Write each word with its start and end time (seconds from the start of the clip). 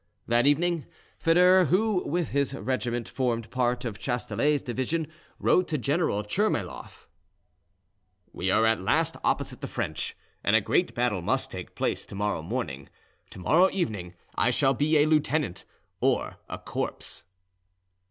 That 0.27 0.47
evening, 0.47 0.87
Foedor, 1.19 1.65
who 1.67 2.01
with 2.07 2.29
his 2.29 2.55
regiment 2.55 3.07
formed 3.07 3.51
part 3.51 3.85
of 3.85 3.99
Chasteler's 3.99 4.63
division, 4.63 5.05
wrote 5.37 5.67
to 5.67 5.77
General 5.77 6.23
Tchermayloff: 6.23 7.07
"We 8.33 8.49
are 8.49 8.65
at 8.65 8.81
last 8.81 9.15
opposite 9.23 9.61
the 9.61 9.67
French, 9.67 10.17
and 10.43 10.55
a 10.55 10.59
great 10.59 10.95
battle 10.95 11.21
must 11.21 11.51
take 11.51 11.75
place 11.75 12.07
to 12.07 12.15
morrow 12.15 12.41
morning; 12.41 12.89
tomorrow 13.29 13.69
evening 13.71 14.15
I 14.33 14.49
shall 14.49 14.73
be 14.73 14.97
a 14.97 15.05
lieutenant 15.05 15.65
or 15.99 16.37
a 16.49 16.57
corpse." 16.57 17.23